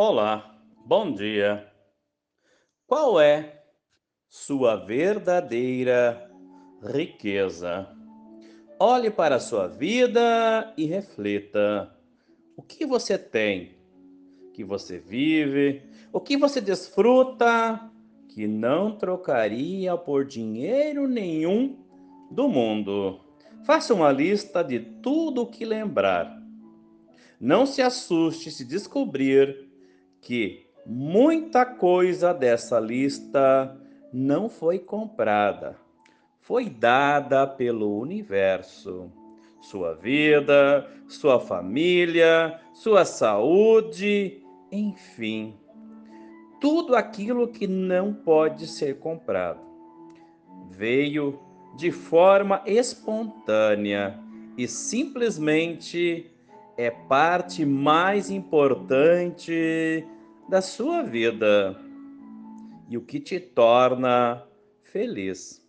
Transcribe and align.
Olá, 0.00 0.56
bom 0.86 1.10
dia. 1.10 1.66
Qual 2.86 3.20
é 3.20 3.64
sua 4.28 4.76
verdadeira 4.76 6.30
riqueza? 6.80 7.88
Olhe 8.78 9.10
para 9.10 9.34
a 9.34 9.40
sua 9.40 9.66
vida 9.66 10.72
e 10.76 10.84
reflita. 10.84 11.92
O 12.56 12.62
que 12.62 12.86
você 12.86 13.18
tem? 13.18 13.74
Que 14.54 14.62
você 14.62 14.98
vive? 14.98 15.82
O 16.12 16.20
que 16.20 16.36
você 16.36 16.60
desfruta 16.60 17.90
que 18.28 18.46
não 18.46 18.96
trocaria 18.96 19.96
por 19.96 20.24
dinheiro 20.24 21.08
nenhum 21.08 21.76
do 22.30 22.48
mundo? 22.48 23.18
Faça 23.64 23.92
uma 23.92 24.12
lista 24.12 24.62
de 24.62 24.78
tudo 24.78 25.42
o 25.42 25.46
que 25.50 25.64
lembrar. 25.64 26.40
Não 27.40 27.66
se 27.66 27.82
assuste 27.82 28.52
se 28.52 28.64
descobrir 28.64 29.67
que 30.20 30.66
muita 30.86 31.64
coisa 31.66 32.32
dessa 32.32 32.80
lista 32.80 33.76
não 34.12 34.48
foi 34.48 34.78
comprada, 34.78 35.76
foi 36.40 36.68
dada 36.68 37.46
pelo 37.46 37.98
universo. 37.98 39.12
Sua 39.60 39.94
vida, 39.94 40.88
sua 41.08 41.38
família, 41.38 42.58
sua 42.72 43.04
saúde, 43.04 44.40
enfim, 44.70 45.54
tudo 46.60 46.94
aquilo 46.96 47.48
que 47.48 47.66
não 47.66 48.14
pode 48.14 48.66
ser 48.66 48.98
comprado. 48.98 49.60
Veio 50.70 51.38
de 51.76 51.90
forma 51.90 52.62
espontânea 52.66 54.18
e 54.56 54.66
simplesmente 54.66 56.30
é 56.78 56.92
parte 56.92 57.66
mais 57.66 58.30
importante 58.30 60.06
da 60.48 60.62
sua 60.62 61.02
vida 61.02 61.76
e 62.88 62.96
o 62.96 63.02
que 63.02 63.18
te 63.18 63.40
torna 63.40 64.46
feliz. 64.84 65.60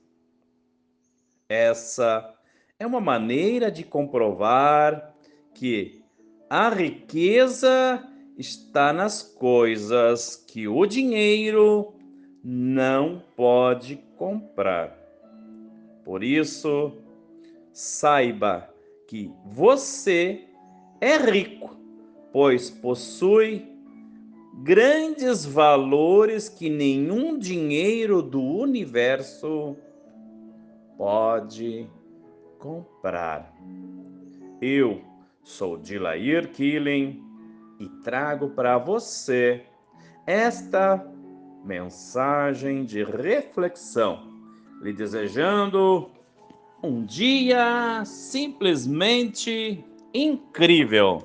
Essa 1.50 2.32
é 2.78 2.86
uma 2.86 3.02
maneira 3.02 3.72
de 3.72 3.84
comprovar 3.84 5.16
que 5.56 6.04
a 6.48 6.70
riqueza 6.70 8.08
está 8.38 8.94
nas 8.94 9.24
coisas 9.24 10.36
que 10.36 10.68
o 10.68 10.86
dinheiro 10.86 11.92
não 12.44 13.24
pode 13.36 13.96
comprar. 14.16 14.96
Por 16.06 16.24
isso, 16.24 16.94
saiba 17.74 18.72
que 19.08 19.34
você 19.44 20.49
é 21.02 21.18
rico, 21.18 21.76
pois 22.32 22.70
possui 22.70 23.68
grandes 24.62 25.46
valores 25.46 26.50
que 26.50 26.70
nenhum 26.70 27.38
dinheiro 27.38 28.22
do 28.22 28.42
universo 28.42 29.78
pode 30.98 31.88
comprar. 32.58 33.56
Eu 34.62 35.02
sou 35.44 35.78
Dilair 35.78 36.52
Killing 36.52 37.24
e 37.80 37.88
trago 38.04 38.50
para 38.50 38.78
você 38.78 39.64
esta 40.28 41.06
mensagem 41.64 42.84
de 42.84 43.04
reflexão, 43.04 44.28
lhe 44.82 44.92
desejando 44.92 46.12
um 46.84 47.04
dia 47.06 48.04
simplesmente 48.06 49.84
incrível. 50.14 51.24